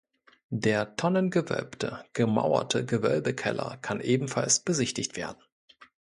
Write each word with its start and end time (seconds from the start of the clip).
Der 0.55 0.95
tonnengewölbte 0.95 2.03
gemauerte 2.13 2.83
Gewölbekeller 2.87 3.77
kann 3.83 3.99
ebenfalls 4.01 4.59
besichtigt 4.61 5.15
werden. 5.15 5.37